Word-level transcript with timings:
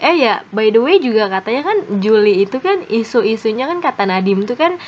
Eh 0.00 0.16
ya, 0.22 0.44
by 0.52 0.72
the 0.72 0.80
way 0.80 0.96
juga 1.02 1.28
katanya 1.28 1.72
kan 1.72 1.78
Juli 2.00 2.44
itu 2.44 2.56
kan 2.62 2.84
isu-isunya 2.86 3.68
kan 3.68 3.78
kata 3.82 4.08
Nadim 4.08 4.46
tuh 4.48 4.56
kan 4.56 4.78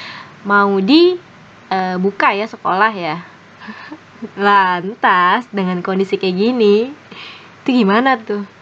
mau 0.49 0.79
di 0.81 1.17
eh, 1.69 1.97
buka 2.01 2.33
ya 2.33 2.47
sekolah 2.49 2.93
ya. 2.95 3.17
Lantas 4.47 5.47
dengan 5.53 5.85
kondisi 5.85 6.19
kayak 6.19 6.37
gini, 6.37 6.91
itu 7.65 7.69
gimana 7.71 8.19
tuh? 8.19 8.58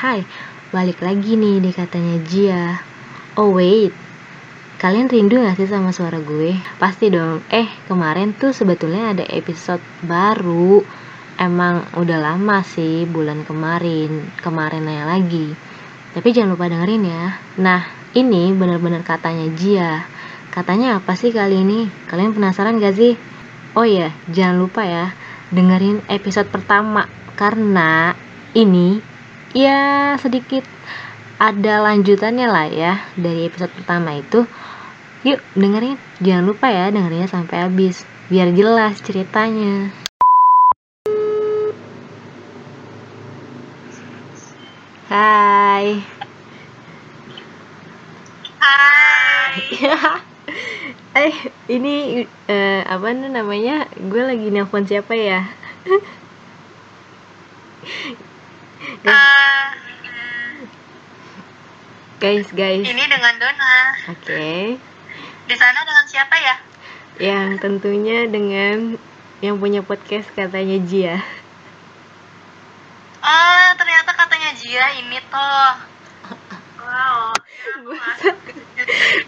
Hai, 0.00 0.24
balik 0.72 1.04
lagi 1.04 1.36
nih 1.36 1.60
di 1.60 1.76
katanya 1.76 2.16
Jia. 2.24 2.72
Oh 3.36 3.52
wait, 3.52 3.92
kalian 4.80 5.12
rindu 5.12 5.36
gak 5.44 5.60
sih 5.60 5.68
sama 5.68 5.92
suara 5.92 6.16
gue? 6.24 6.56
Pasti 6.80 7.12
dong. 7.12 7.44
Eh, 7.52 7.68
kemarin 7.84 8.32
tuh 8.32 8.56
sebetulnya 8.56 9.12
ada 9.12 9.28
episode 9.28 9.84
baru. 10.00 10.80
Emang 11.36 11.84
udah 12.00 12.16
lama 12.16 12.64
sih 12.64 13.04
bulan 13.04 13.44
kemarin, 13.44 14.32
kemarinnya 14.40 15.04
lagi. 15.04 15.52
Tapi 16.16 16.32
jangan 16.32 16.56
lupa 16.56 16.72
dengerin 16.72 17.04
ya. 17.04 17.36
Nah, 17.60 17.84
ini 18.16 18.56
bener-bener 18.56 19.04
katanya 19.04 19.52
Jia. 19.52 20.08
Katanya 20.48 20.96
apa 20.96 21.12
sih 21.12 21.28
kali 21.28 21.60
ini? 21.60 21.92
Kalian 22.08 22.32
penasaran 22.32 22.80
gak 22.80 22.96
sih? 22.96 23.20
Oh 23.76 23.84
iya, 23.84 24.16
jangan 24.32 24.64
lupa 24.64 24.80
ya 24.80 25.12
dengerin 25.52 26.00
episode 26.08 26.48
pertama 26.48 27.04
karena 27.36 28.16
ini 28.56 29.10
ya 29.50 30.14
sedikit 30.22 30.62
ada 31.40 31.80
lanjutannya 31.82 32.46
lah 32.46 32.66
ya 32.70 32.92
dari 33.16 33.48
episode 33.48 33.72
pertama 33.74 34.14
itu. 34.14 34.44
Yuk 35.26 35.40
dengerin. 35.56 35.96
Jangan 36.20 36.44
lupa 36.46 36.68
ya 36.68 36.92
dengerinnya 36.92 37.28
sampai 37.28 37.66
habis 37.66 38.04
biar 38.28 38.52
jelas 38.52 39.00
ceritanya. 39.02 39.90
Hai. 45.10 45.98
Hai. 48.60 49.58
Eh 51.10 51.34
ini 51.66 52.22
eh, 52.46 52.86
apa 52.86 53.10
namanya? 53.10 53.90
Gue 53.98 54.22
lagi 54.22 54.46
nelpon 54.46 54.86
siapa 54.86 55.10
ya 55.18 55.42
Guys 62.20 62.52
guys 62.52 62.84
ini 62.84 63.04
dengan 63.08 63.32
Dona. 63.40 63.76
oke 64.12 64.76
Di 65.48 65.54
sana 65.56 65.80
dengan 65.88 66.04
siapa 66.04 66.36
ya? 66.36 66.56
yang 67.20 67.56
tentunya 67.60 68.28
dengan 68.28 69.00
yang 69.40 69.56
punya 69.56 69.80
podcast 69.80 70.28
katanya 70.36 70.76
Jia 70.84 71.16
Oh, 73.24 73.66
ternyata 73.76 74.16
katanya 74.16 74.52
Jia 74.56 74.86
ini 74.96 75.20
toh. 75.28 75.72
Wow. 76.80 77.36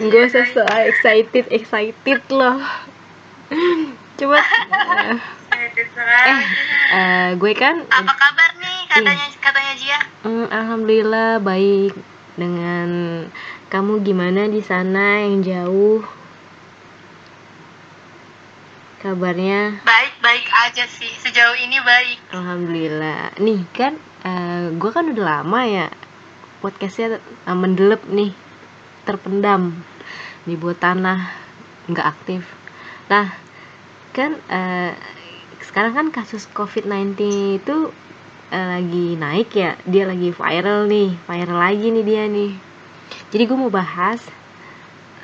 Gak 0.12 0.22
usah 0.32 0.44
so 0.52 0.64
excited 0.64 1.44
excited 1.48 2.20
loh 2.28 2.60
coba 4.20 4.38
eh, 5.76 5.88
eh 6.28 6.44
eh, 6.92 7.28
gue 7.40 7.52
kan 7.56 7.80
Apa 7.88 8.12
kabar 8.12 8.50
nih 8.60 8.78
katanya 8.88 9.26
katanya 9.40 9.72
Jia? 9.76 10.00
mm, 10.28 10.46
alhamdulillah 10.52 11.30
baik 11.40 11.92
dengan 12.36 12.88
kamu 13.72 14.04
gimana 14.04 14.48
di 14.48 14.60
sana 14.60 15.24
yang 15.24 15.40
jauh 15.40 16.04
kabarnya 19.00 19.82
Baik 19.82 20.14
baik 20.22 20.46
aja 20.46 20.84
sih. 20.86 21.10
Sejauh 21.18 21.58
ini 21.58 21.74
baik. 21.82 22.18
Alhamdulillah. 22.30 23.34
Nih 23.42 23.66
kan, 23.74 23.98
eh 24.22 24.70
gue 24.78 24.90
kan 24.94 25.10
udah 25.10 25.42
lama 25.42 25.60
ya 25.66 25.86
podcastnya 26.62 27.18
eh, 27.18 27.56
mendelep 27.58 27.98
nih, 28.06 28.30
terpendam 29.02 29.74
di 30.46 30.54
bawah 30.54 30.78
tanah, 30.78 31.34
nggak 31.90 32.06
aktif. 32.06 32.46
Nah, 33.10 33.34
kan 34.14 34.38
eh, 34.46 34.94
sekarang 35.64 35.92
kan 35.94 36.06
kasus 36.10 36.46
COVID-19 36.52 37.14
itu 37.62 37.76
eh, 38.52 38.66
lagi 38.78 39.06
naik 39.16 39.50
ya, 39.54 39.78
dia 39.88 40.04
lagi 40.04 40.34
viral 40.34 40.86
nih, 40.90 41.16
viral 41.24 41.58
lagi 41.58 41.86
nih 41.88 42.04
dia 42.04 42.24
nih. 42.28 42.52
Jadi 43.32 43.42
gue 43.48 43.56
mau 43.56 43.72
bahas 43.72 44.20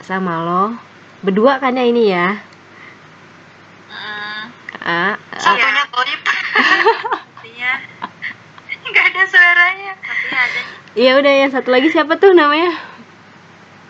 sama 0.00 0.40
lo 0.40 0.64
berdua 1.20 1.60
kan 1.60 1.76
ya 1.76 1.84
ini 1.84 2.02
ya. 2.08 2.28
Hmm, 3.90 4.44
Ah, 4.78 5.14
ah, 5.18 5.40
satunya 5.42 5.84
goib. 5.92 6.22
Artinya 7.38 7.72
nggak 8.88 9.04
ada 9.12 9.22
suaranya. 9.28 9.92
Artinya 10.00 10.38
ada 10.40 10.60
ya 10.96 11.10
udah 11.20 11.32
yang 11.44 11.50
satu 11.52 11.68
lagi 11.68 11.92
siapa 11.92 12.16
tuh 12.16 12.32
namanya? 12.32 12.72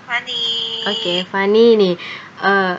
Fani. 0.08 0.42
Oke, 0.88 1.14
Fani 1.28 1.66
nih. 1.78 1.94
Eh, 2.42 2.74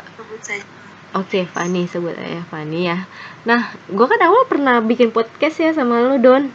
Oke, 1.10 1.50
Fani 1.50 1.90
sebut 1.90 2.14
aja 2.14 2.46
Fani 2.54 2.86
ya. 2.86 3.10
Nah, 3.42 3.74
gue 3.90 4.06
kan 4.06 4.22
awal 4.22 4.46
pernah 4.46 4.78
bikin 4.78 5.10
podcast 5.10 5.58
ya 5.58 5.74
sama 5.74 6.06
lu 6.06 6.22
Don. 6.22 6.54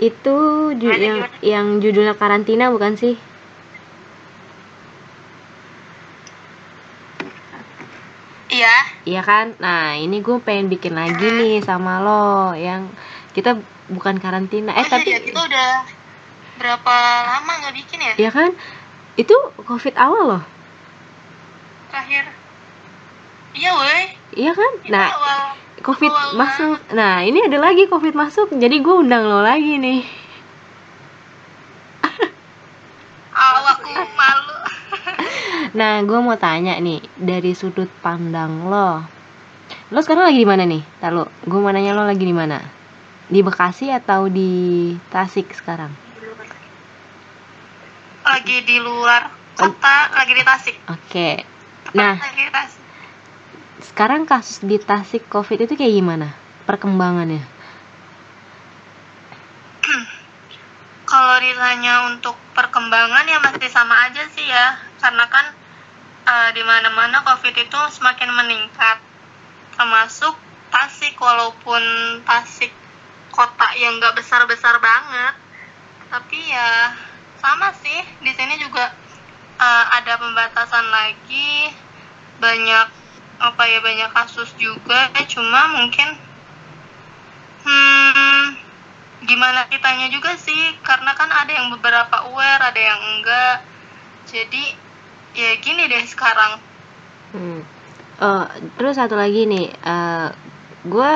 Itu 0.00 0.36
ju- 0.80 0.88
yang 0.90 1.28
gimana? 1.28 1.36
yang 1.44 1.66
judulnya 1.78 2.14
karantina 2.16 2.72
bukan 2.72 2.96
sih? 2.96 3.14
Iya. 8.48 8.74
Iya 9.04 9.20
kan? 9.20 9.46
Nah, 9.60 9.98
ini 9.98 10.24
gue 10.24 10.40
pengen 10.40 10.72
bikin 10.72 10.94
lagi 10.96 11.26
nih 11.26 11.60
sama 11.60 12.00
lo 12.00 12.54
yang 12.56 12.88
kita 13.36 13.60
bukan 13.92 14.16
karantina. 14.22 14.72
Eh, 14.72 14.84
Oh, 14.84 14.88
tapi 14.88 15.10
iya, 15.10 15.20
kita 15.20 15.40
udah 15.42 15.70
berapa 16.56 16.94
lama 17.28 17.52
nggak 17.60 17.74
bikin 17.76 17.98
ya? 18.00 18.14
ya 18.16 18.30
kan? 18.32 18.56
Itu 19.20 19.34
Covid 19.68 19.98
awal 20.00 20.22
loh. 20.38 20.42
Terakhir. 21.92 22.43
Iya, 23.54 23.70
woi. 23.74 24.02
Iya 24.34 24.52
kan? 24.52 24.72
Itu 24.82 24.90
Nah, 24.90 25.08
awal 25.14 25.40
Covid 25.82 26.12
awal 26.12 26.28
masuk. 26.34 26.78
Nah, 26.92 27.22
ini 27.22 27.38
ada 27.46 27.58
lagi 27.62 27.86
Covid 27.86 28.14
masuk. 28.18 28.50
Jadi 28.54 28.82
gue 28.82 28.94
undang 28.94 29.24
lo 29.26 29.40
lagi 29.40 29.78
nih. 29.78 30.02
aku 33.34 33.90
malu. 34.20 34.56
Nah, 35.74 36.02
gue 36.06 36.18
mau 36.22 36.38
tanya 36.38 36.78
nih 36.78 37.02
dari 37.18 37.54
sudut 37.54 37.90
pandang 38.02 38.70
lo. 38.70 39.02
Lo 39.90 39.98
sekarang 40.02 40.28
lagi 40.30 40.42
di 40.42 40.48
mana 40.48 40.66
nih? 40.66 40.82
Tahu, 41.02 41.48
gue 41.48 41.58
mau 41.58 41.70
nanya 41.70 41.94
lo 41.94 42.06
lagi 42.06 42.22
di 42.22 42.34
mana? 42.34 42.58
Di 43.30 43.40
Bekasi 43.40 43.90
atau 43.90 44.28
di 44.28 44.92
Tasik 45.10 45.50
sekarang? 45.56 46.04
lagi 48.24 48.64
di 48.64 48.80
luar 48.80 49.28
kota, 49.52 50.08
lagi 50.16 50.32
di 50.32 50.42
Tasik. 50.42 50.76
Oke. 50.88 51.44
Nah, 51.92 52.16
lagi 52.16 52.42
di 52.48 52.52
Tasik. 52.52 52.83
Sekarang 53.92 54.24
kasus 54.24 54.64
di 54.64 54.80
Tasik 54.80 55.28
COVID 55.28 55.68
itu 55.68 55.74
kayak 55.76 55.94
gimana? 56.00 56.28
Perkembangannya? 56.64 57.44
Kalau 61.04 61.36
ditanya 61.38 62.10
untuk 62.10 62.34
perkembangan 62.56 63.28
ya 63.28 63.38
masih 63.38 63.70
sama 63.70 64.08
aja 64.08 64.24
sih 64.34 64.48
ya, 64.48 64.82
karena 64.98 65.28
kan 65.30 65.46
eh, 66.26 66.50
di 66.56 66.62
mana-mana 66.66 67.22
COVID 67.22 67.54
itu 67.54 67.80
semakin 67.94 68.34
meningkat, 68.34 68.98
termasuk 69.78 70.34
Tasik 70.74 71.14
walaupun 71.20 71.78
Tasik 72.26 72.72
kota 73.30 73.68
yang 73.78 74.02
nggak 74.02 74.16
besar-besar 74.18 74.80
banget, 74.82 75.34
tapi 76.10 76.40
ya 76.50 76.98
sama 77.38 77.70
sih. 77.78 78.00
Di 78.18 78.34
sini 78.34 78.58
juga 78.58 78.90
eh, 79.60 79.84
ada 79.94 80.18
pembatasan 80.18 80.88
lagi, 80.90 81.70
banyak 82.42 83.03
apa 83.42 83.62
ya 83.66 83.78
banyak 83.82 84.10
kasus 84.14 84.52
juga, 84.58 85.10
cuma 85.30 85.80
mungkin 85.80 86.08
hmm 87.64 88.42
gimana 89.24 89.64
kitanya 89.72 90.12
juga 90.12 90.36
sih. 90.36 90.76
Karena 90.84 91.16
kan 91.16 91.32
ada 91.32 91.48
yang 91.48 91.72
beberapa 91.72 92.28
aware 92.28 92.60
ada 92.60 92.80
yang 92.80 93.00
enggak. 93.16 93.64
Jadi 94.28 94.64
ya 95.34 95.56
gini 95.58 95.88
deh 95.88 96.04
sekarang. 96.04 96.60
Hmm. 97.34 97.60
Oh, 98.22 98.46
terus 98.78 98.94
satu 98.94 99.18
lagi 99.18 99.42
nih, 99.48 99.74
gue 100.86 101.10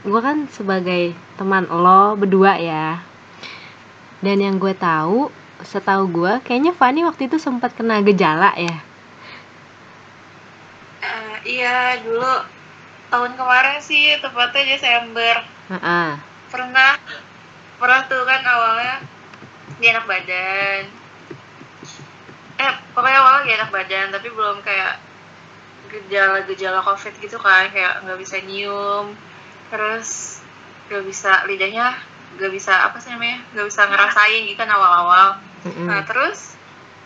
gue 0.00 0.20
kan 0.24 0.48
sebagai 0.48 1.12
teman 1.36 1.68
lo 1.68 2.16
berdua 2.16 2.56
ya. 2.56 3.04
dan 4.20 4.36
yang 4.40 4.60
gue 4.60 4.76
tahu 4.76 5.32
setahu 5.64 6.08
gue 6.08 6.32
kayaknya 6.44 6.72
Fanny 6.76 7.04
waktu 7.04 7.28
itu 7.28 7.36
sempat 7.40 7.72
kena 7.76 8.00
gejala 8.04 8.52
ya. 8.56 8.76
Uh, 8.76 8.89
iya 11.44 12.00
dulu 12.04 12.32
tahun 13.10 13.32
kemarin 13.34 13.78
sih 13.82 14.18
tepatnya 14.22 14.76
Desember 14.76 15.36
Heeh. 15.72 16.08
pernah 16.52 16.94
pernah 17.80 18.00
tuh 18.06 18.22
kan 18.28 18.42
awalnya 18.44 18.96
gak 19.80 19.90
enak 19.96 20.06
badan 20.06 20.82
eh 22.60 22.72
pokoknya 22.92 23.18
awalnya 23.24 23.40
gak 23.48 23.58
enak 23.58 23.72
badan 23.72 24.06
tapi 24.12 24.28
belum 24.28 24.56
kayak 24.60 24.94
gejala-gejala 25.90 26.84
covid 26.86 27.14
gitu 27.18 27.40
kan 27.40 27.66
kayak 27.72 28.04
nggak 28.06 28.20
bisa 28.20 28.36
nyium 28.46 29.10
terus 29.72 30.38
nggak 30.86 31.02
bisa 31.02 31.32
lidahnya 31.50 31.98
nggak 32.36 32.52
bisa 32.54 32.86
apa 32.86 33.00
sih 33.02 33.10
namanya 33.10 33.42
nggak 33.56 33.66
bisa 33.66 33.82
ngerasain 33.90 34.42
gitu 34.46 34.58
kan 34.60 34.70
awal-awal 34.70 35.34
Mm-mm. 35.66 35.88
Nah 35.88 36.00
terus 36.06 36.60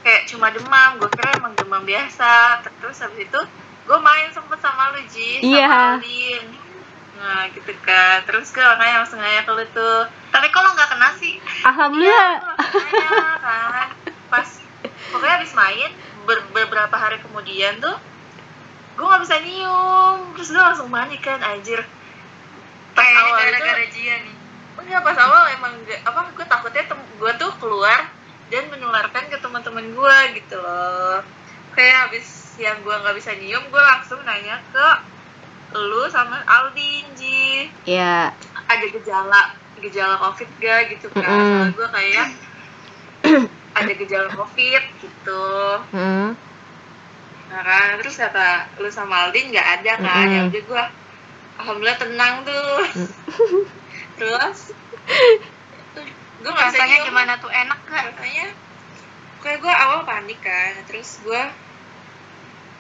kayak 0.05 0.29
cuma 0.29 0.53
demam, 0.53 1.01
gue 1.01 1.11
kira 1.17 1.33
emang 1.41 1.57
demam 1.57 1.83
biasa. 1.83 2.61
Terus 2.61 2.97
habis 3.01 3.25
itu 3.25 3.41
sama 5.41 5.55
Iya. 5.57 5.69
Aldin. 5.99 6.45
Nah 7.15 7.41
gitu 7.51 7.73
kan, 7.81 8.19
terus 8.29 8.53
gue 8.53 8.61
makanya 8.63 8.95
langsung 9.03 9.19
nanya 9.23 9.43
ke 9.43 9.53
lu 9.55 9.65
tuh. 9.73 10.01
Tapi 10.31 10.47
kok 10.51 10.61
lo 10.61 10.71
nggak 10.75 10.91
kena 10.93 11.09
sih? 11.17 11.35
Alhamdulillah 11.65 12.33
Iya, 12.39 12.39
nanya 12.85 13.21
kan. 13.41 13.89
Pas 14.29 14.49
pokoknya 15.15 15.35
habis 15.41 15.53
main 15.55 15.91
ber- 16.27 16.49
beberapa 16.51 16.97
hari 16.97 17.21
kemudian 17.23 17.79
tuh 17.79 17.97
gue 18.95 19.05
nggak 19.07 19.23
bisa 19.27 19.37
nyium 19.43 20.19
terus 20.39 20.55
gue 20.55 20.63
langsung 20.63 20.89
panik 20.91 21.19
kan 21.19 21.43
anjir 21.43 21.83
pas 22.95 23.07
awal 23.11 23.43
itu 23.43 23.67
Jia 23.91 24.17
nih 24.23 24.35
enggak 24.85 25.03
pas 25.03 25.19
awal 25.19 25.51
emang 25.55 25.73
gak, 25.87 26.01
apa 26.07 26.31
gue 26.31 26.47
takutnya 26.47 26.85
tem 26.87 26.99
gue 26.99 27.33
tuh 27.41 27.51
keluar 27.59 28.11
dan 28.53 28.71
menularkan 28.71 29.27
ke 29.33 29.37
teman-teman 29.43 29.87
gue 29.91 30.19
gitu 30.39 30.57
loh 30.63 31.25
kayak 31.75 32.07
habis 32.11 32.55
yang 32.61 32.79
gue 32.87 32.95
nggak 32.95 33.17
bisa 33.19 33.35
nyium 33.35 33.67
gue 33.67 33.83
langsung 33.83 34.23
nanya 34.23 34.63
ke 34.71 34.87
lu 35.79 36.06
sama 36.11 36.43
Aldin 36.47 37.06
Ji 37.19 37.71
ya 37.87 38.31
ada 38.71 38.87
gejala 38.88 39.59
gejala 39.82 40.17
covid 40.17 40.49
gak 40.62 40.94
gitu 40.94 41.11
kan? 41.12 41.26
Mm-mm. 41.26 41.43
soalnya 41.44 41.71
gue 41.75 41.88
kayak 41.93 42.26
ada 43.82 43.93
gejala 43.93 44.29
covid 44.32 44.82
gitu. 45.03 45.47
Mm. 45.93 46.31
nah 47.53 47.61
kan 47.62 48.00
terus 48.03 48.17
kata 48.19 48.71
lu 48.81 48.88
sama 48.88 49.29
Aldin 49.29 49.50
nggak 49.50 49.69
ada 49.81 49.93
kan? 49.99 50.26
Mm-mm. 50.26 50.35
ya 50.35 50.41
udah 50.49 50.62
gue 50.65 50.85
alhamdulillah 51.61 51.99
tenang 51.99 52.35
tuh. 52.47 52.76
Terus? 54.19 54.59
Gue 56.43 56.53
rasanya 56.53 56.97
gimana 57.06 57.32
tuh? 57.41 57.50
Enak 57.50 57.81
gak? 57.88 58.03
rasanya 58.15 58.47
kayak 59.43 59.59
gue 59.61 59.75
awal 59.75 60.00
panik 60.06 60.41
kan. 60.43 60.73
Terus 60.88 61.23
gue 61.23 61.43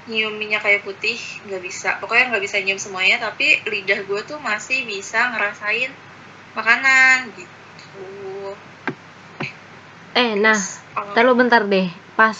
nyium 0.08 0.34
minyak 0.36 0.60
kayu 0.64 0.80
putih 0.84 1.16
nggak 1.48 1.62
bisa. 1.64 1.88
Pokoknya 2.00 2.34
nggak 2.34 2.44
bisa 2.44 2.56
nyium 2.60 2.80
semuanya 2.80 3.16
tapi 3.20 3.46
lidah 3.64 4.00
gue 4.04 4.20
tuh 4.28 4.38
masih 4.40 4.84
bisa 4.84 5.32
ngerasain 5.32 5.90
makanan 6.54 7.32
gitu. 7.34 8.04
Eh 10.14 10.38
nah 10.38 10.54
Awal- 10.94 11.10
Ntar 11.14 11.22
lu 11.26 11.34
bentar 11.34 11.62
deh, 11.66 11.90
pas 12.14 12.38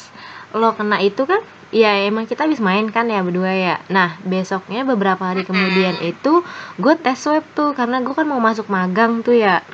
lo 0.55 0.71
kena 0.79 1.03
itu 1.03 1.27
kan, 1.27 1.43
ya 1.75 2.07
emang 2.07 2.23
kita 2.31 2.47
habis 2.47 2.63
main 2.63 2.87
kan 2.87 3.11
ya 3.11 3.19
berdua 3.27 3.51
ya. 3.51 3.77
Nah 3.91 4.15
besoknya 4.23 4.87
beberapa 4.87 5.27
hari 5.27 5.43
kemudian 5.43 5.99
itu 6.07 6.47
gue 6.79 6.95
tes 7.03 7.19
swab 7.19 7.43
tuh 7.59 7.75
karena 7.75 7.99
gue 8.07 8.15
kan 8.15 8.27
mau 8.31 8.39
masuk 8.39 8.71
magang 8.71 9.27
tuh 9.27 9.35
ya. 9.35 9.67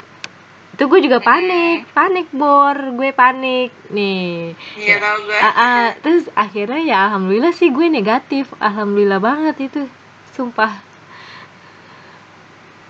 Itu 0.70 0.87
gue 0.87 1.00
juga 1.02 1.19
panik, 1.20 1.90
panik 1.90 2.31
bor, 2.31 2.94
gue 2.94 3.11
panik 3.12 3.69
nih. 3.90 4.55
iya 4.75 4.96
tau 4.96 5.19
gue 5.20 5.37
Ah, 5.37 5.52
ah, 5.52 5.84
terus 5.99 6.31
akhirnya 6.34 6.81
ya 6.81 6.99
alhamdulillah 7.06 7.50
sih 7.50 7.69
gue 7.69 7.87
negatif, 7.88 8.49
alhamdulillah 8.58 9.19
banget 9.19 9.56
itu, 9.62 9.82
sumpah. 10.31 10.72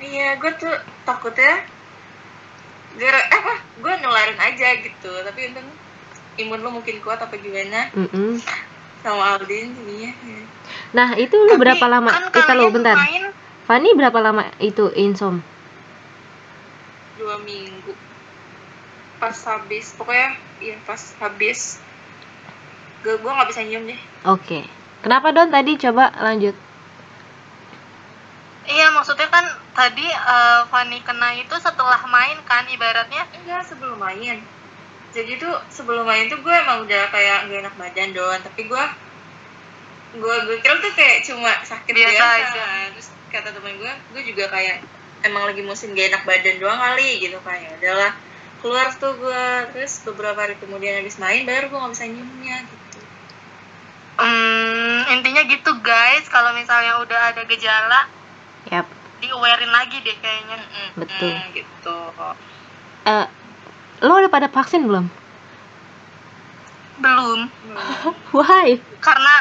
iya 0.00 0.32
gue 0.34 0.52
tuh 0.54 0.72
takutnya 1.04 1.60
gara 2.96 3.20
apa 3.30 3.52
gue 3.76 3.94
nularin 4.00 4.40
aja 4.40 4.68
gitu 4.76 5.12
tapi 5.22 5.40
untung 5.46 5.68
imun 6.36 6.58
lo 6.58 6.70
mungkin 6.72 6.96
kuat 6.98 7.20
apa 7.20 7.36
gimana 7.36 7.92
Mm-mm. 7.92 8.40
sama 8.98 9.36
Aldin 9.36 9.70
jadinya 9.70 10.10
ya. 10.10 10.40
Nah 10.90 11.08
itu 11.14 11.36
lu 11.36 11.52
Tapi 11.52 11.60
berapa 11.60 11.86
lama? 11.86 12.10
kan 12.10 12.32
Kita 12.32 12.52
lu 12.54 12.66
kalian 12.66 12.72
bentar. 12.72 12.96
main 12.96 13.24
Fani 13.62 13.88
berapa 13.92 14.18
lama 14.18 14.42
itu 14.58 14.88
insom? 14.96 15.44
Dua 17.20 17.36
minggu. 17.44 17.92
Pas 19.20 19.36
habis 19.36 19.92
pokoknya 19.94 20.32
iya 20.64 20.76
pas 20.88 20.96
habis 21.20 21.76
gue 23.04 23.14
gue 23.16 23.30
nggak 23.30 23.48
bisa 23.52 23.60
nyium 23.68 23.84
deh. 23.84 24.00
Oke. 24.24 24.64
Kenapa 25.04 25.32
Don? 25.32 25.52
Tadi 25.52 25.76
coba 25.76 26.08
lanjut? 26.16 26.56
iya 28.70 28.86
maksudnya 28.94 29.26
kan 29.26 29.42
tadi 29.74 30.06
eh, 30.06 30.60
Fanny 30.70 31.02
kena 31.02 31.34
itu 31.34 31.54
setelah 31.58 32.00
main 32.06 32.38
kan 32.48 32.64
ibaratnya? 32.68 33.24
Enggak 33.34 33.66
sebelum 33.66 33.98
main. 33.98 34.40
Jadi 35.10 35.42
tuh 35.42 35.54
sebelum 35.74 36.06
main 36.06 36.30
tuh 36.30 36.38
gue 36.38 36.54
emang 36.54 36.86
udah 36.86 37.02
kayak 37.10 37.50
gak 37.50 37.60
enak 37.66 37.74
badan 37.74 38.10
doang 38.14 38.38
tapi 38.46 38.70
gue 38.70 38.84
gue 40.10 40.34
gue 40.46 40.56
kira 40.62 40.74
tuh 40.78 40.92
kayak 40.94 41.22
cuma 41.26 41.50
sakit 41.66 41.92
Biasa 41.94 42.14
biasa, 42.14 42.60
aja. 42.62 42.64
terus 42.94 43.08
kata 43.30 43.48
temen 43.54 43.74
gue 43.74 43.92
gue 44.14 44.22
juga 44.26 44.46
kayak 44.50 44.82
emang 45.24 45.42
lagi 45.48 45.62
musim 45.64 45.92
gak 45.92 46.12
enak 46.14 46.22
badan 46.24 46.56
doang 46.60 46.80
kali 46.80 47.20
gitu 47.20 47.36
kan 47.44 47.60
ya 47.60 47.70
udahlah 47.76 48.12
keluar 48.60 48.92
tuh 48.96 49.16
gue 49.16 49.44
terus 49.72 50.04
beberapa 50.04 50.36
hari 50.36 50.56
kemudian 50.60 51.00
habis 51.00 51.16
main 51.16 51.48
baru 51.48 51.72
gue 51.72 51.78
nggak 51.80 51.92
bisa 51.96 52.04
nyiumnya 52.08 52.56
gitu 52.68 52.98
Hmm, 54.20 55.00
intinya 55.16 55.40
gitu 55.48 55.72
guys 55.80 56.28
kalau 56.28 56.52
misalnya 56.52 57.00
udah 57.00 57.32
ada 57.32 57.40
gejala 57.48 58.04
awarein 59.30 59.72
lagi 59.72 59.96
deh 60.04 60.16
kayaknya 60.20 60.58
Betul. 60.98 61.32
Hmm, 61.32 61.44
gitu 61.56 61.96
Eh, 63.08 63.26
lo 64.04 64.12
udah 64.20 64.28
pada 64.28 64.48
vaksin 64.52 64.84
belum? 64.84 65.08
belum. 67.00 67.40
Why? 68.36 68.76
karena 69.00 69.34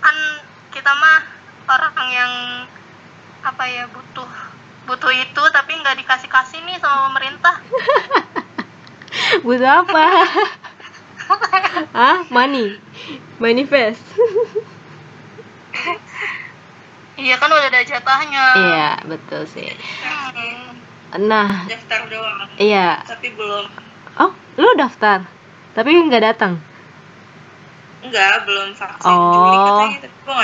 kan 0.00 0.16
kita 0.72 0.92
mah 0.96 1.20
orang 1.68 2.08
yang 2.08 2.32
apa 3.40 3.64
ya 3.64 3.84
butuh 3.88 4.28
butuh 4.84 5.12
itu 5.12 5.42
tapi 5.50 5.72
nggak 5.74 5.96
dikasih 5.96 6.28
kasih 6.28 6.60
nih 6.62 6.76
sama 6.76 7.08
pemerintah 7.08 7.56
Butuh 9.40 9.82
apa? 9.82 10.06
ah, 11.94 12.18
money. 12.28 12.78
Manifest. 13.38 14.02
iya 17.14 17.34
kan 17.36 17.46
udah 17.46 17.68
ada 17.68 17.82
jatahnya 17.82 18.44
Iya, 18.56 18.90
betul 19.04 19.42
sih. 19.46 19.70
Hmm. 20.06 20.78
Nah, 21.20 21.66
daftar 21.66 22.06
doang 22.06 22.46
iya. 22.56 23.02
tapi 23.02 23.34
belum 23.34 23.66
Oh, 24.16 24.30
lo 24.56 24.70
daftar? 24.74 25.26
Tapi 25.72 25.90
nggak 26.06 26.22
datang. 26.24 26.58
enggak 28.00 28.42
belum 28.42 28.72
vaksin 28.72 29.10
Oh. 29.10 29.30
Juli 29.30 29.56
katanya 29.60 29.98
tapi 30.00 30.16
gue 30.16 30.34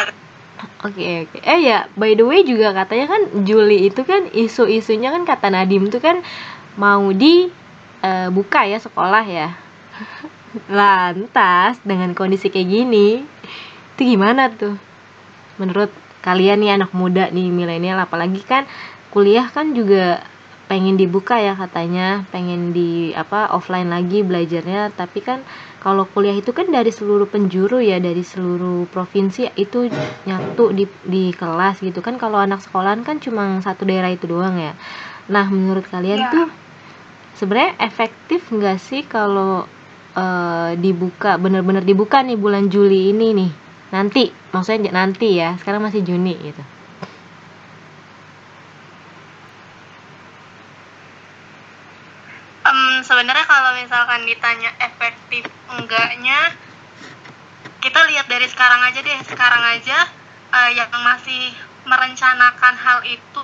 nggak 0.57 0.71
tahu. 0.81 0.89
Oke 0.89 1.29
oke. 1.29 1.39
Eh 1.45 1.61
ya, 1.69 1.87
by 1.95 2.17
the 2.17 2.25
way 2.25 2.41
juga 2.43 2.73
katanya 2.73 3.07
kan 3.13 3.23
Juli 3.45 3.93
itu 3.93 4.03
kan 4.03 4.27
isu-isunya 4.33 5.13
kan 5.13 5.29
kata 5.29 5.53
Nadim 5.53 5.93
tuh 5.93 6.01
kan 6.01 6.25
mau 6.81 7.05
di 7.13 7.49
eh, 8.01 8.29
buka 8.33 8.65
ya 8.65 8.81
sekolah 8.81 9.25
ya. 9.29 9.53
Lantas 10.73 11.77
dengan 11.85 12.17
kondisi 12.17 12.49
kayak 12.49 12.69
gini, 12.69 13.21
itu 13.97 14.01
gimana 14.17 14.49
tuh? 14.49 14.81
Menurut 15.61 15.93
kalian 16.25 16.65
nih 16.65 16.81
anak 16.81 16.91
muda 16.97 17.31
nih 17.31 17.53
milenial 17.55 18.03
apalagi 18.03 18.43
kan 18.43 18.67
kuliah 19.15 19.47
kan 19.47 19.77
juga 19.77 20.25
pengen 20.67 20.99
dibuka 20.99 21.39
ya 21.39 21.55
katanya, 21.55 22.27
pengen 22.35 22.75
di 22.75 23.15
apa 23.15 23.55
offline 23.55 23.87
lagi 23.87 24.27
belajarnya, 24.27 24.91
tapi 24.99 25.23
kan 25.23 25.47
kalau 25.87 26.03
kuliah 26.11 26.35
itu 26.35 26.51
kan 26.51 26.67
dari 26.67 26.91
seluruh 26.91 27.31
penjuru 27.31 27.79
ya 27.79 28.03
dari 28.03 28.27
seluruh 28.27 28.91
provinsi 28.91 29.55
itu 29.55 29.87
nyatu 30.27 30.75
di 30.75 30.83
di 31.07 31.31
kelas 31.31 31.79
gitu. 31.79 32.03
Kan 32.03 32.19
kalau 32.19 32.43
anak 32.43 32.59
sekolahan 32.59 33.07
kan 33.07 33.23
cuma 33.23 33.63
satu 33.63 33.87
daerah 33.87 34.11
itu 34.11 34.27
doang 34.27 34.59
ya. 34.59 34.75
Nah 35.31 35.47
menurut 35.47 35.87
kalian 35.87 36.27
Ya. 36.27 36.31
tuh 36.35 36.47
sebenarnya 37.39 37.79
efektif 37.79 38.51
nggak 38.51 38.83
sih 38.83 39.07
kalau 39.07 39.63
eh, 40.19 40.71
dibuka 40.75 41.39
bener-bener 41.39 41.87
dibuka 41.87 42.19
nih 42.27 42.35
bulan 42.35 42.67
Juli 42.67 43.15
ini 43.15 43.31
nih? 43.39 43.51
Nanti 43.95 44.35
maksudnya 44.51 44.91
nanti 44.91 45.39
ya 45.39 45.55
sekarang 45.63 45.87
masih 45.87 46.03
Juni 46.03 46.35
gitu 46.43 46.63
sebenarnya 53.07 53.47
kalau 53.47 53.71
misalkan 53.79 54.27
ditanya 54.27 54.75
efektif 54.83 55.47
enggaknya 55.71 56.51
kita 57.79 58.03
lihat 58.11 58.27
dari 58.27 58.51
sekarang 58.51 58.83
aja 58.83 58.99
deh. 58.99 59.19
Sekarang 59.23 59.63
aja 59.63 59.99
eh, 60.51 60.71
yang 60.75 60.91
masih 60.91 61.55
merencanakan 61.87 62.75
hal 62.75 62.99
itu 63.07 63.41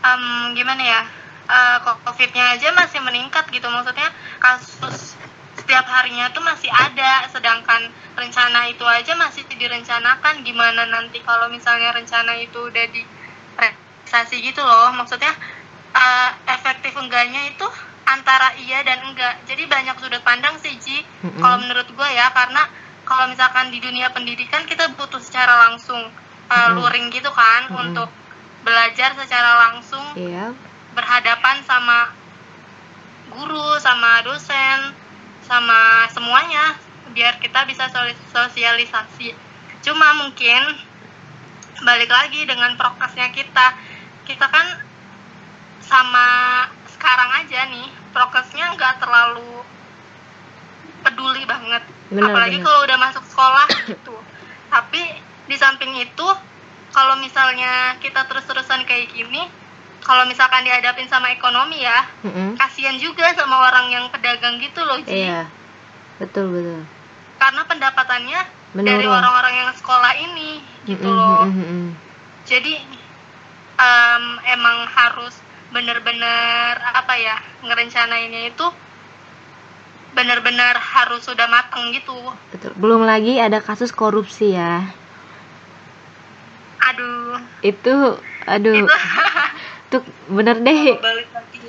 em, 0.00 0.56
gimana 0.56 0.80
ya 0.80 1.00
uh, 1.46 1.78
COVID-nya 1.84 2.56
aja 2.56 2.72
masih 2.72 3.00
meningkat 3.02 3.44
gitu. 3.52 3.68
Maksudnya 3.68 4.08
kasus 4.40 5.14
setiap 5.56 5.86
harinya 5.88 6.30
tuh 6.30 6.44
masih 6.44 6.68
ada 6.70 7.26
sedangkan 7.32 7.90
rencana 8.14 8.70
itu 8.70 8.84
aja 8.88 9.12
masih 9.18 9.44
direncanakan. 9.52 10.42
Gimana 10.42 10.88
nanti 10.88 11.20
kalau 11.22 11.52
misalnya 11.52 11.92
rencana 11.92 12.38
itu 12.38 12.56
udah 12.56 12.86
di 12.88 13.02
realisasi 13.60 14.40
gitu 14.40 14.62
loh. 14.62 14.92
Maksudnya 14.94 15.32
uh, 15.94 16.30
efektif 16.50 16.96
enggaknya 16.96 17.52
itu 17.52 17.66
antara 18.06 18.54
iya 18.62 18.86
dan 18.86 19.02
enggak 19.02 19.42
jadi 19.50 19.66
banyak 19.66 19.96
sudut 19.98 20.22
pandang 20.22 20.54
sih 20.62 20.78
Ji 20.78 21.02
mm-hmm. 21.02 21.42
kalau 21.42 21.58
menurut 21.58 21.88
gue 21.90 22.08
ya 22.14 22.30
karena 22.30 22.62
kalau 23.02 23.30
misalkan 23.30 23.70
di 23.74 23.82
dunia 23.82 24.10
pendidikan 24.14 24.62
kita 24.66 24.94
butuh 24.94 25.18
secara 25.18 25.70
langsung 25.70 25.98
uh, 25.98 26.54
mm-hmm. 26.54 26.74
luring 26.78 27.06
gitu 27.10 27.30
kan 27.34 27.66
mm-hmm. 27.66 27.82
untuk 27.90 28.08
belajar 28.62 29.14
secara 29.18 29.70
langsung 29.70 30.06
yeah. 30.18 30.50
berhadapan 30.94 31.62
sama 31.66 32.14
guru 33.30 33.78
sama 33.82 34.22
dosen 34.22 34.94
sama 35.46 36.06
semuanya 36.10 36.74
biar 37.14 37.38
kita 37.38 37.62
bisa 37.66 37.86
sosialisasi 38.34 39.34
cuma 39.86 40.08
mungkin 40.18 40.62
balik 41.86 42.10
lagi 42.10 42.42
dengan 42.42 42.74
prokesnya 42.74 43.30
kita 43.30 43.66
kita 44.26 44.46
kan 44.50 44.66
sama 45.86 46.28
sekarang 47.06 47.30
aja 47.38 47.70
nih 47.70 47.86
prokesnya 48.10 48.74
nggak 48.74 48.98
terlalu 48.98 49.62
peduli 51.06 51.46
banget 51.46 51.86
bener, 52.10 52.34
apalagi 52.34 52.58
kalau 52.58 52.82
udah 52.82 52.98
masuk 52.98 53.22
sekolah 53.30 53.66
gitu 53.94 54.18
tapi 54.66 55.22
di 55.46 55.54
samping 55.54 55.94
itu 56.02 56.28
kalau 56.90 57.14
misalnya 57.22 57.94
kita 58.02 58.26
terus-terusan 58.26 58.82
kayak 58.90 59.14
gini 59.14 59.46
kalau 60.02 60.26
misalkan 60.26 60.66
dihadapin 60.66 61.06
sama 61.06 61.30
ekonomi 61.30 61.86
ya 61.86 62.10
mm-hmm. 62.26 62.58
kasihan 62.58 62.98
juga 62.98 63.30
sama 63.38 63.70
orang 63.70 63.86
yang 63.86 64.04
pedagang 64.10 64.58
gitu 64.58 64.82
loh 64.82 64.98
Ji. 65.06 65.30
iya 65.30 65.46
betul 66.18 66.50
betul 66.50 66.82
karena 67.38 67.62
pendapatannya 67.70 68.40
Menurut. 68.74 68.90
dari 68.90 69.06
orang-orang 69.06 69.54
yang 69.62 69.70
sekolah 69.78 70.10
ini 70.18 70.58
gitu 70.90 71.06
mm-hmm. 71.06 71.22
loh 71.22 71.46
mm-hmm. 71.46 71.86
jadi 72.50 72.74
um, 73.78 74.24
emang 74.42 74.90
harus 74.90 75.45
bener-bener 75.74 76.74
apa 76.78 77.14
ya 77.18 77.36
ngerencanainnya 77.66 78.54
itu 78.54 78.66
benar-benar 80.16 80.80
harus 80.80 81.28
sudah 81.28 81.44
matang 81.50 81.92
gitu. 81.92 82.16
Betul. 82.54 82.72
Belum 82.80 83.04
lagi 83.04 83.36
ada 83.36 83.60
kasus 83.60 83.92
korupsi 83.92 84.56
ya. 84.56 84.88
Aduh. 86.92 87.36
Itu 87.60 88.16
aduh. 88.48 88.88
Itu 89.90 89.96
bener 90.36 90.56
deh. 90.64 90.96
Balik 90.96 91.28
lagi 91.36 91.60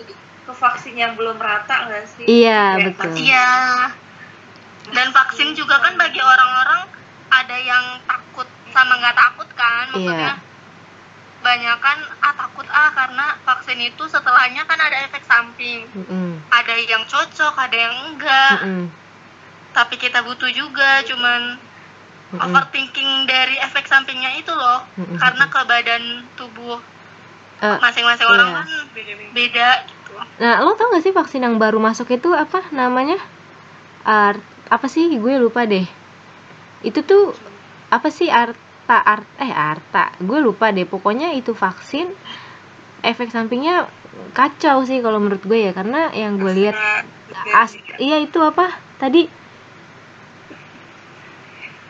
ke 0.48 0.54
vaksin 0.56 0.96
yang 0.96 1.20
belum 1.20 1.36
rata 1.36 1.92
nggak 1.92 2.06
sih? 2.08 2.24
Iya, 2.24 2.80
betul. 2.88 3.12
Iya. 3.20 3.50
Dan 4.96 5.12
vaksin 5.12 5.52
juga 5.52 5.84
kan 5.84 6.00
bagi 6.00 6.24
orang-orang 6.24 6.88
ada 7.28 7.58
yang 7.60 8.00
takut 8.08 8.48
sama 8.72 8.96
nggak 9.04 9.18
takut 9.20 9.50
kan 9.60 9.92
maksudnya. 9.92 10.40
Iya 10.40 10.47
banyak 11.48 11.78
kan 11.80 12.00
ah 12.20 12.36
takut 12.36 12.68
ah 12.68 12.92
karena 12.92 13.40
vaksin 13.48 13.80
itu 13.80 14.04
setelahnya 14.12 14.68
kan 14.68 14.76
ada 14.76 15.08
efek 15.08 15.24
samping 15.24 15.88
mm 15.96 16.04
-hmm. 16.04 16.32
ada 16.52 16.76
yang 16.76 17.08
cocok 17.08 17.56
ada 17.56 17.78
yang 17.88 17.96
enggak 18.12 18.58
mm 18.60 18.68
-hmm. 18.68 18.86
tapi 19.72 19.96
kita 19.96 20.20
butuh 20.28 20.52
juga 20.52 21.08
cuman 21.08 21.56
mm 21.56 22.36
-hmm. 22.36 22.44
overthinking 22.44 23.12
dari 23.32 23.56
efek 23.64 23.88
sampingnya 23.88 24.36
itu 24.36 24.52
loh 24.52 24.84
mm 25.00 25.08
-hmm. 25.08 25.18
karena 25.24 25.46
ke 25.48 25.60
badan 25.64 26.04
tubuh 26.36 26.84
eh, 27.64 27.78
masing-masing 27.80 28.28
uh, 28.28 28.34
orang 28.36 28.50
iya. 28.52 28.58
kan 28.60 28.70
beda 29.32 29.70
gitu 29.88 30.14
nah 30.44 30.60
lo 30.68 30.76
tau 30.76 30.92
gak 30.92 31.04
sih 31.08 31.16
vaksin 31.16 31.48
yang 31.48 31.56
baru 31.56 31.80
masuk 31.80 32.12
itu 32.12 32.36
apa 32.36 32.68
namanya 32.76 33.24
art 34.04 34.44
apa 34.68 34.92
sih 34.92 35.08
gue 35.16 35.34
lupa 35.40 35.64
deh 35.64 35.88
itu 36.84 37.00
tuh 37.08 37.32
apa 37.88 38.12
sih 38.12 38.28
art 38.28 38.67
Arta 38.88 39.04
Art 39.04 39.28
eh 39.44 39.52
Arta. 39.52 40.16
Gue 40.24 40.40
lupa 40.40 40.72
deh 40.72 40.88
pokoknya 40.88 41.36
itu 41.36 41.52
vaksin 41.52 42.08
efek 43.04 43.36
sampingnya 43.36 43.92
kacau 44.32 44.88
sih 44.88 45.04
kalau 45.04 45.20
menurut 45.20 45.44
gue 45.44 45.60
ya 45.68 45.76
karena 45.76 46.08
yang 46.16 46.40
gue 46.40 46.56
lihat 46.56 47.04
as 47.52 47.76
iya 48.00 48.24
itu 48.24 48.40
apa? 48.40 48.72
Tadi? 48.96 49.28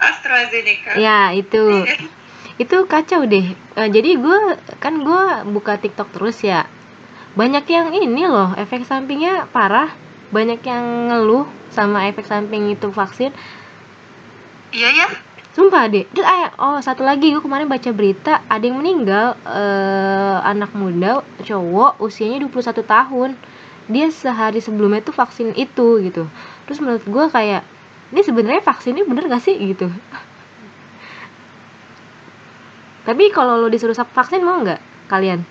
AstraZeneca. 0.01 0.97
Ya 0.97 1.29
itu. 1.37 1.85
Itu 2.57 2.89
kacau 2.89 3.21
deh. 3.29 3.53
Uh, 3.77 3.85
jadi 3.85 4.17
gue 4.17 4.57
kan 4.81 5.05
gue 5.05 5.23
buka 5.53 5.77
TikTok 5.77 6.09
terus 6.09 6.41
ya. 6.41 6.65
Banyak 7.37 7.69
yang 7.69 7.93
ini 7.93 8.25
loh 8.25 8.57
efek 8.57 8.81
sampingnya 8.81 9.45
parah. 9.53 9.93
Banyak 10.33 10.65
yang 10.65 11.13
ngeluh 11.13 11.45
sama 11.69 12.09
efek 12.09 12.25
samping 12.25 12.73
itu 12.73 12.89
vaksin. 12.89 13.29
Iya 14.73 14.89
ya 15.05 15.26
Sumpah 15.57 15.89
deh. 15.89 16.05
Terus 16.13 16.21
ayah, 16.21 16.53
oh 16.61 16.77
satu 16.77 17.01
lagi 17.01 17.33
gue 17.33 17.41
kemarin 17.41 17.65
baca 17.65 17.89
berita 17.89 18.45
ada 18.45 18.61
yang 18.61 18.77
meninggal 18.77 19.33
uh, 19.41 20.37
anak 20.45 20.69
muda 20.77 21.25
cowok 21.41 21.97
usianya 21.97 22.45
21 22.45 22.85
tahun. 22.85 23.29
Dia 23.89 24.13
sehari 24.13 24.61
sebelumnya 24.61 25.01
tuh 25.01 25.17
vaksin 25.17 25.57
itu 25.57 25.97
gitu. 26.05 26.29
Terus 26.69 26.77
menurut 26.77 27.01
gue 27.09 27.25
kayak 27.33 27.65
ini 28.13 28.21
sebenarnya 28.21 28.61
vaksin 28.61 28.93
ini 28.93 29.09
bener 29.09 29.25
gak 29.25 29.41
sih 29.41 29.57
gitu. 29.57 29.89
Tapi 33.09 33.33
kalau 33.33 33.57
lo 33.57 33.73
disuruh 33.73 33.97
vaksin 33.97 34.45
mau 34.45 34.61
nggak 34.61 35.09
kalian? 35.09 35.41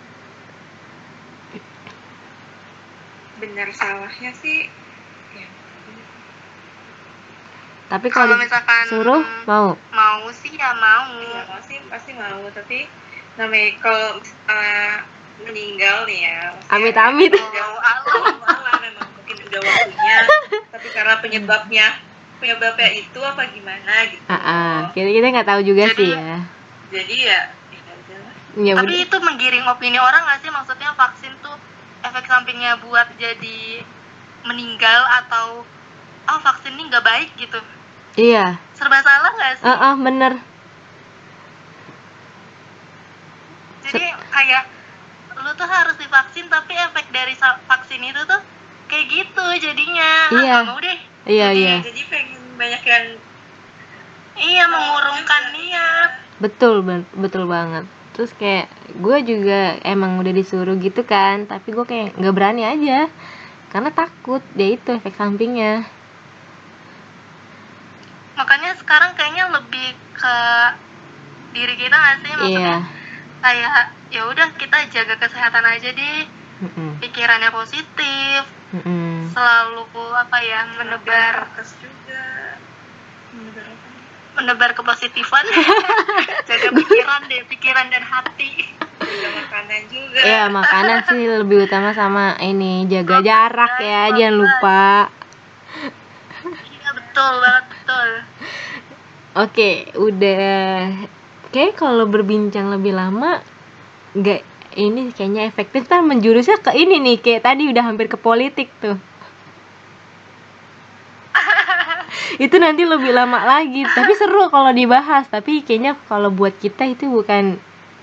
Bener 3.43 3.75
salahnya 3.75 4.31
sih 4.39 4.71
tapi 7.87 8.11
kalau, 8.11 8.35
misalkan 8.35 8.85
suruh 8.90 9.23
mau? 9.47 9.78
mau 9.95 10.23
sih 10.35 10.50
ya 10.59 10.75
mau. 10.75 11.07
Ya 11.23 11.43
mau 11.47 11.61
sih 11.62 11.78
pasti 11.87 12.12
mau. 12.19 12.43
Tapi 12.50 12.90
namanya 13.38 13.69
kalau 13.78 14.19
uh, 14.50 14.97
meninggal 15.47 16.09
nih 16.09 16.33
ya 16.33 16.57
amit 16.73 16.97
amit 16.97 17.31
jauh 17.37 17.81
Allah 17.85 18.75
memang 18.83 19.09
mungkin 19.14 19.37
udah 19.38 19.61
waktunya. 19.62 20.19
Tapi 20.75 20.88
karena 20.90 21.14
penyebabnya 21.23 21.87
penyebabnya 22.43 22.88
itu 22.90 23.21
apa 23.23 23.43
gimana 23.55 23.95
gitu. 24.11 24.25
Uh 24.26 24.35
-uh. 24.35 24.75
kita 24.93 25.09
kita 25.09 25.26
nggak 25.31 25.49
tahu 25.49 25.61
juga 25.62 25.85
jadi, 25.93 25.97
sih 25.97 26.12
ya. 26.12 26.38
jadi 26.93 27.16
ya, 27.16 27.40
ya, 27.73 28.21
ya 28.61 28.73
tapi 28.76 28.95
bener. 28.99 29.07
itu 29.09 29.16
menggiring 29.21 29.64
opini 29.71 29.99
orang 30.00 30.26
nggak 30.26 30.40
sih? 30.43 30.50
Maksudnya 30.50 30.90
vaksin 30.99 31.33
tuh 31.38 31.57
efek 32.02 32.25
sampingnya 32.26 32.81
buat 32.83 33.09
jadi 33.21 33.85
meninggal 34.43 35.00
atau 35.23 35.62
oh 36.26 36.38
vaksin 36.43 36.75
ini 36.75 36.90
nggak 36.90 37.05
baik 37.05 37.31
gitu 37.38 37.61
Iya. 38.16 38.56
Serba 38.73 38.99
salah 39.04 39.30
nggak 39.37 39.52
sih? 39.61 39.64
Uh, 39.64 39.73
uh, 39.73 39.94
bener. 40.00 40.32
Jadi 43.87 44.04
kayak 44.32 44.64
lu 45.37 45.50
tuh 45.52 45.68
harus 45.68 45.94
divaksin 46.00 46.49
tapi 46.49 46.73
efek 46.75 47.12
dari 47.12 47.37
vaksin 47.38 48.00
itu 48.02 48.20
tuh 48.25 48.40
kayak 48.88 49.06
gitu 49.12 49.46
jadinya. 49.61 50.12
Iya. 50.32 50.56
Ah, 50.58 50.62
mau 50.64 50.80
deh. 50.80 50.99
Iya 51.28 51.46
jadi, 51.52 51.61
iya. 51.61 51.76
Jadi 51.85 52.02
pengen 52.08 52.40
banyak 52.56 52.82
yang 52.82 53.06
Iya 54.37 54.68
mengurungkan 54.68 55.42
niat. 55.56 56.11
Betul 56.44 56.85
betul 57.16 57.49
banget. 57.49 57.88
Terus 58.12 58.37
kayak 58.37 58.68
gue 59.00 59.18
juga 59.25 59.80
emang 59.80 60.20
udah 60.20 60.32
disuruh 60.32 60.76
gitu 60.76 61.08
kan, 61.08 61.49
tapi 61.49 61.73
gue 61.73 61.85
kayak 61.88 62.20
nggak 62.20 62.35
berani 62.37 62.68
aja 62.68 63.08
karena 63.73 63.90
takut 63.92 64.40
dia 64.56 64.76
itu 64.76 64.88
efek 64.92 65.16
sampingnya 65.16 65.85
makanya 68.37 68.76
sekarang 68.76 69.16
kayaknya 69.16 69.49
lebih 69.49 69.97
ke 70.12 70.37
diri 71.57 71.75
kita 71.75 71.97
nggak 71.97 72.16
sih? 72.21 72.33
Maksudnya 72.37 72.76
yeah. 72.78 72.83
kayak 73.40 73.83
ya 74.12 74.23
udah 74.28 74.49
kita 74.61 74.76
jaga 74.93 75.14
kesehatan 75.19 75.64
aja 75.64 75.88
deh 75.90 76.21
mm 76.62 76.69
-mm. 76.71 76.90
pikirannya 77.00 77.50
positif. 77.50 78.45
Mm 78.76 78.83
-mm. 78.83 79.14
selalu 79.33 79.88
apa 80.12 80.37
ya 80.45 80.61
menebar 80.76 81.49
juga. 81.81 82.25
Menebar 83.33 83.66
menebar 84.37 84.71
kepositifan 84.76 85.49
jaga 86.49 86.69
pikiran 86.76 87.21
deh 87.25 87.40
pikiran 87.49 87.88
dan 87.88 88.05
hati. 88.05 88.69
Jaga 89.00 89.28
makanan 89.33 89.83
juga. 89.88 90.21
Ya 90.21 90.45
makanan 90.52 90.99
sih 91.09 91.25
lebih 91.25 91.64
utama 91.64 91.97
sama 91.97 92.37
ini 92.45 92.85
jaga 92.85 93.25
jarak 93.25 93.81
ya 93.81 94.12
jangan 94.12 94.37
lupa. 94.37 95.09
betul 96.97 97.33
banget 97.40 97.75
betul. 97.87 98.11
Oke 99.38 99.71
udah. 99.95 100.90
Kayak 101.55 101.78
kalau 101.78 102.11
berbincang 102.11 102.75
lebih 102.75 102.90
lama 102.90 103.38
nggak 104.19 104.43
ini 104.75 105.14
kayaknya 105.14 105.47
efektif. 105.47 105.87
Kan 105.87 106.11
menjurusnya 106.11 106.59
ke 106.59 106.75
ini 106.75 106.99
nih 106.99 107.23
kayak 107.23 107.47
tadi 107.47 107.71
udah 107.71 107.85
hampir 107.87 108.11
ke 108.11 108.19
politik 108.19 108.75
tuh. 108.83 108.99
Itu 112.45 112.59
nanti 112.59 112.83
lebih 112.83 113.14
lama 113.14 113.47
lagi. 113.47 113.87
Tapi 113.87 114.12
seru 114.19 114.50
kalau 114.50 114.75
dibahas. 114.75 115.31
Tapi 115.31 115.62
kayaknya 115.62 115.95
kalau 116.11 116.35
buat 116.35 116.59
kita 116.59 116.83
itu 116.90 117.07
bukan 117.07 117.55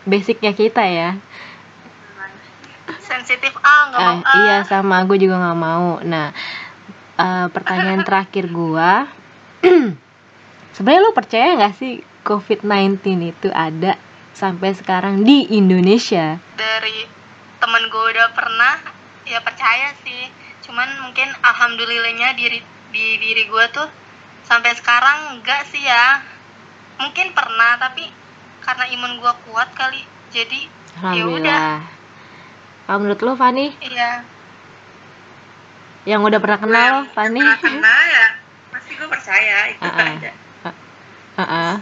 basicnya 0.08 0.56
kita 0.56 0.80
ya. 0.88 1.10
Sensitif. 3.04 3.52
Ah 3.60 3.92
nggak 3.92 4.00
Eh, 4.00 4.16
mau. 4.16 4.24
Ah. 4.24 4.36
iya 4.40 4.58
sama. 4.64 5.04
Gue 5.04 5.20
juga 5.20 5.36
nggak 5.44 5.60
mau. 5.60 6.00
Nah 6.08 6.32
eh, 7.20 7.46
pertanyaan 7.52 8.02
terakhir 8.08 8.48
gua 8.48 9.06
sebenarnya 10.76 11.02
lo 11.08 11.12
percaya 11.16 11.56
nggak 11.56 11.76
sih 11.80 12.04
COVID-19 12.28 13.00
itu 13.24 13.50
ada 13.52 13.96
sampai 14.36 14.76
sekarang 14.76 15.24
di 15.24 15.48
Indonesia? 15.56 16.40
Dari 16.56 17.08
temen 17.60 17.84
gue 17.88 18.04
udah 18.16 18.30
pernah 18.36 18.80
ya 19.24 19.40
percaya 19.40 19.96
sih. 20.04 20.28
Cuman 20.64 20.88
mungkin 21.04 21.28
alhamdulillahnya 21.44 22.36
diri 22.36 22.60
di 22.92 23.06
diri 23.20 23.44
gue 23.48 23.66
tuh 23.72 23.88
sampai 24.48 24.76
sekarang 24.76 25.40
enggak 25.40 25.64
sih 25.72 25.84
ya. 25.84 26.24
Mungkin 27.00 27.32
pernah 27.32 27.80
tapi 27.80 28.08
karena 28.64 28.86
imun 28.92 29.20
gue 29.20 29.34
kuat 29.48 29.72
kali 29.76 30.04
jadi 30.32 30.60
ya 31.14 31.24
udah. 31.24 31.24
Alhamdulillah. 31.24 31.80
Kalau 32.84 33.00
menurut 33.00 33.22
lo 33.24 33.34
Fani? 33.40 33.68
Iya. 33.80 34.28
Yang 36.04 36.22
udah 36.28 36.40
pernah 36.44 36.60
kenal 36.60 36.94
Fani? 37.16 37.40
Pernah 37.40 37.60
kena 37.64 37.96
ya 38.12 38.43
pasti 38.94 39.02
gue 39.02 39.10
percaya 39.10 39.58
itu 39.74 39.82
ah. 39.82 40.06
ada 40.06 40.32
Heeh. 41.34 41.76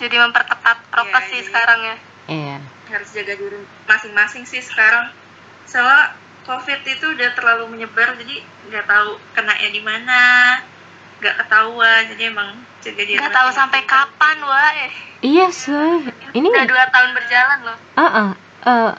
jadi 0.00 0.16
memperketat 0.24 0.78
prokes 0.88 1.12
Iya, 1.12 1.28
sih 1.28 1.40
iya. 1.40 1.46
sekarang 1.52 1.80
ya. 1.84 1.96
Iya. 2.32 2.56
Harus 2.88 3.08
jaga 3.12 3.32
diri 3.36 3.60
masing-masing 3.84 4.44
sih 4.48 4.64
sekarang. 4.64 5.12
Soalnya 5.68 6.16
covid 6.48 6.80
itu 6.80 7.06
udah 7.12 7.28
terlalu 7.36 7.76
menyebar 7.76 8.16
jadi 8.16 8.40
nggak 8.72 8.88
tahu 8.88 9.20
kenanya 9.36 9.68
di 9.68 9.82
mana 9.84 10.20
nggak 11.20 11.44
ketahuan. 11.44 12.02
Jadi 12.08 12.22
emang 12.24 12.56
jaga 12.80 13.02
diri 13.04 13.20
nggak 13.20 13.36
tahu 13.36 13.48
sampai 13.52 13.80
kapan 13.84 14.36
wah. 14.48 14.72
Eh 14.80 14.90
iya 15.20 15.52
sih. 15.52 16.08
Ini 16.32 16.46
udah 16.48 16.64
dua 16.64 16.84
tahun 16.88 17.10
berjalan 17.12 17.58
loh. 17.68 17.78
Ah 18.00 18.04
ah, 18.04 18.30
eh, 18.64 18.92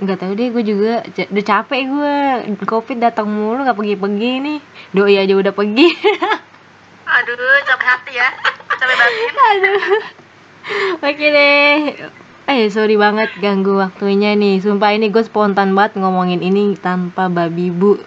nggak 0.00 0.18
tahu 0.18 0.32
deh 0.32 0.48
gue 0.48 0.64
juga 0.64 1.04
udah 1.04 1.44
capek 1.44 1.80
gue 1.92 2.16
covid 2.64 2.98
datang 3.04 3.28
mulu 3.28 3.68
nggak 3.68 3.76
pergi-pergi 3.76 4.32
nih. 4.40 4.58
Doi 4.96 5.14
aja 5.20 5.34
udah 5.36 5.52
pergi. 5.52 5.88
Aduh 7.20 7.36
capek 7.68 7.86
hati 7.86 8.12
ya. 8.16 8.28
Capek 8.80 8.96
batin. 8.96 9.32
Aduh. 9.36 9.82
Oke 11.04 11.26
deh. 11.28 11.76
Eh 12.48 12.66
sorry 12.72 12.96
banget 12.96 13.30
ganggu 13.44 13.76
waktunya 13.76 14.32
nih. 14.32 14.64
Sumpah 14.64 14.96
ini 14.96 15.12
gue 15.12 15.20
spontan 15.20 15.76
banget 15.76 16.00
ngomongin 16.00 16.40
ini 16.40 16.74
tanpa 16.80 17.28
babi 17.28 17.68
bu. 17.68 18.00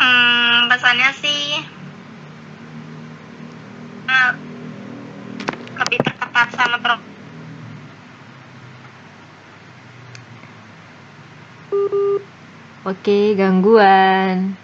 Hmm, 0.02 0.66
pesannya 0.66 1.10
sih 1.22 1.62
eh, 4.10 4.30
lebih 5.78 5.98
terketat 6.02 6.48
sama 6.58 6.82
pro 6.82 6.98
oke 12.86 13.34
gangguan. 13.34 14.54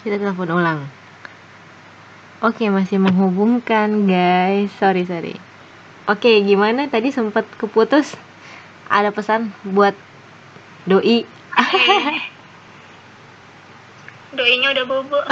Kita 0.00 0.16
telepon 0.16 0.56
ulang. 0.56 0.80
Oke 2.40 2.72
masih 2.72 2.96
menghubungkan 2.96 4.08
guys. 4.08 4.72
Sorry 4.80 5.04
sorry. 5.04 5.36
Oke 6.08 6.40
gimana? 6.40 6.88
Tadi 6.88 7.12
sempat 7.12 7.44
keputus. 7.60 8.16
Ada 8.88 9.12
pesan 9.12 9.52
buat 9.68 9.92
doi 10.88 11.28
doinya 14.38 14.70
udah 14.70 14.84
bobo 14.86 15.20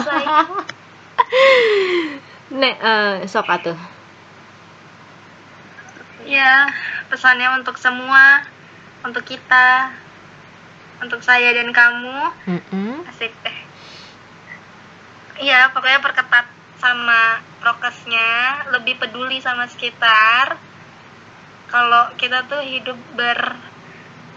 Nek, 2.60 2.76
eh, 2.78 3.14
sok 3.26 3.46
atuh. 3.50 3.78
ya 6.26 6.66
pesannya 7.06 7.54
untuk 7.54 7.78
semua 7.78 8.42
untuk 9.06 9.22
kita 9.22 9.94
untuk 10.98 11.22
saya 11.22 11.54
dan 11.54 11.70
kamu. 11.70 12.34
Mm-mm. 12.50 13.06
asik 13.06 13.30
deh 13.46 13.58
iya 15.38 15.70
pokoknya 15.70 16.02
perketat 16.02 16.46
sama 16.80 17.40
prokesnya 17.60 18.62
lebih 18.70 19.00
peduli 19.00 19.40
sama 19.40 19.66
sekitar. 19.66 20.60
Kalau 21.66 22.14
kita 22.14 22.46
tuh 22.46 22.62
hidup 22.62 22.96
ber 23.18 23.58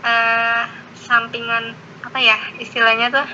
eh, 0.02 0.64
sampingan 0.98 1.76
apa 2.00 2.18
ya 2.18 2.38
istilahnya 2.58 3.12
tuh 3.12 3.28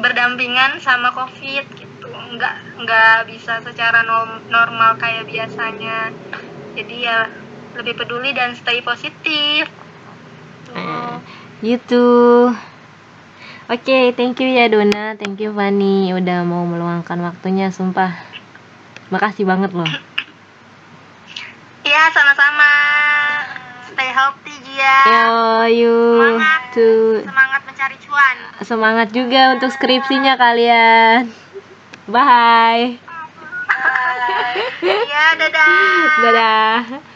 berdampingan 0.00 0.82
sama 0.82 1.14
covid 1.14 1.64
gitu 1.78 2.08
nggak 2.10 2.56
nggak 2.82 3.16
bisa 3.30 3.62
secara 3.62 4.02
norm- 4.02 4.42
normal 4.50 4.98
kayak 4.98 5.26
biasanya 5.30 6.10
jadi 6.74 6.96
ya 6.98 7.18
lebih 7.78 7.94
peduli 7.98 8.34
dan 8.34 8.54
stay 8.58 8.82
positif 8.82 9.70
gitu. 11.64 12.06
Oke, 13.64 14.12
thank 14.12 14.36
you 14.44 14.48
ya 14.52 14.68
Dona, 14.68 15.16
thank 15.16 15.40
you 15.40 15.48
Fani 15.56 16.12
udah 16.12 16.44
mau 16.44 16.68
meluangkan 16.68 17.16
waktunya, 17.24 17.72
sumpah. 17.72 18.12
Makasih 19.08 19.48
banget 19.48 19.72
loh. 19.72 19.88
Iya, 21.88 22.04
sama-sama. 22.12 22.72
Stay 23.88 24.10
healthy, 24.12 24.54
Gia. 24.68 24.98
Yo, 25.08 25.24
you 25.72 25.96
Semangat. 26.20 26.60
tuh 26.76 27.24
Semangat 27.24 27.43
semangat 28.62 29.10
juga 29.10 29.54
untuk 29.56 29.70
skripsinya 29.74 30.34
kalian. 30.38 31.28
Bye. 32.06 33.00
Iya, 34.84 35.26
dadah. 35.40 36.20
Dadah. 36.20 37.13